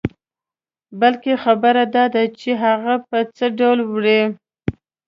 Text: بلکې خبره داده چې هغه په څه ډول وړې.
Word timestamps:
بلکې 0.99 1.31
خبره 1.43 1.83
داده 1.95 2.23
چې 2.39 2.49
هغه 2.63 2.95
په 3.07 3.17
څه 3.35 3.45
ډول 3.59 3.79
وړې. 3.93 4.21